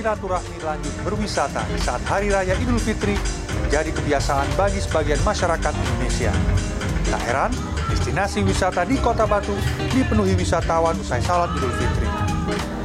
[0.00, 3.20] bersilaturahmi lanjut berwisata di saat Hari Raya Idul Fitri
[3.68, 6.32] menjadi kebiasaan bagi sebagian masyarakat Indonesia.
[7.12, 7.52] Tak heran,
[7.92, 9.52] destinasi wisata di Kota Batu
[9.92, 12.08] dipenuhi wisatawan usai salat Idul Fitri.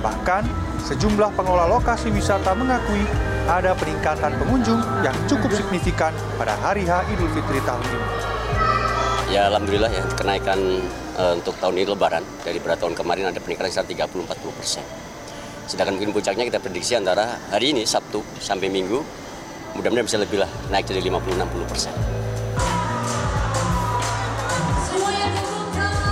[0.03, 0.43] Bahkan,
[0.91, 3.07] sejumlah pengelola lokasi wisata mengakui
[3.47, 8.07] ada peningkatan pengunjung yang cukup signifikan pada hari H Idul Fitri tahun ini.
[9.31, 10.59] Ya alhamdulillah ya kenaikan
[11.15, 15.04] uh, untuk tahun ini lebaran dari pada tahun kemarin ada peningkatan sekitar 30-40 persen.
[15.65, 19.01] Sedangkan mungkin puncaknya kita prediksi antara hari ini Sabtu sampai Minggu
[19.73, 21.93] mudah-mudahan bisa lebih lah naik jadi 50-60 persen.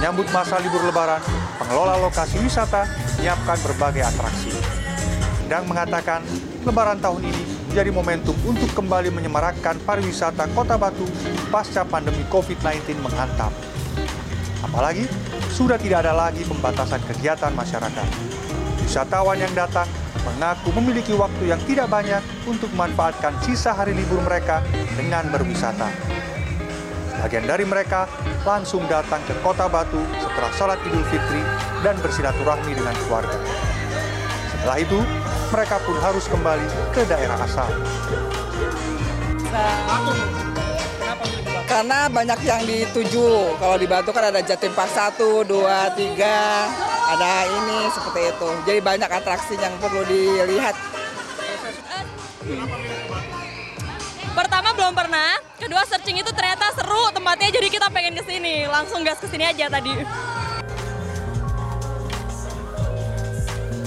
[0.04, 1.24] Menyambut masa libur lebaran,
[1.56, 2.84] pengelola lokasi wisata
[3.16, 4.52] menyiapkan berbagai atraksi.
[5.48, 6.20] Endang mengatakan,
[6.68, 11.08] lebaran tahun ini menjadi momentum untuk kembali menyemarakkan pariwisata Kota Batu
[11.48, 13.56] pasca pandemi COVID-19 menghantam.
[14.60, 15.08] Apalagi,
[15.56, 18.43] sudah tidak ada lagi pembatasan kegiatan masyarakat.
[18.84, 19.88] Wisatawan yang datang
[20.28, 24.60] mengaku memiliki waktu yang tidak banyak untuk memanfaatkan sisa hari libur mereka
[24.96, 25.88] dengan berwisata.
[27.24, 28.12] Bagian dari mereka
[28.44, 31.40] langsung datang ke Kota Batu setelah sholat Idul Fitri
[31.80, 33.40] dan bersilaturahmi dengan keluarga.
[34.52, 35.00] Setelah itu,
[35.56, 37.72] mereka pun harus kembali ke daerah asal.
[41.74, 43.58] Karena banyak yang dituju.
[43.58, 46.22] Kalau di Batu kan ada Jatim Park 1, 2, 3,
[47.18, 48.50] ada ini seperti itu.
[48.70, 50.78] Jadi banyak atraksi yang perlu dilihat.
[54.38, 58.70] Pertama belum pernah, kedua searching itu ternyata seru tempatnya jadi kita pengen ke sini.
[58.70, 59.98] Langsung gas ke sini aja tadi.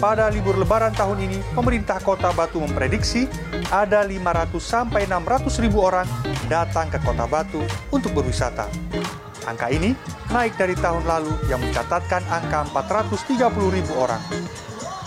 [0.07, 3.27] Pada libur lebaran tahun ini, pemerintah kota Batu memprediksi
[3.75, 6.07] ada 500 sampai 600 ribu orang
[6.47, 7.59] datang ke kota Batu
[7.91, 8.71] untuk berwisata.
[9.51, 9.98] Angka ini
[10.31, 13.35] naik dari tahun lalu yang mencatatkan angka 430
[13.75, 14.23] ribu orang.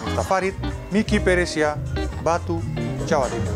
[0.03, 0.59] Miftah Farid,
[0.91, 1.80] Miki Peresia,
[2.19, 2.59] Batu,
[3.08, 3.56] Jawa Timur.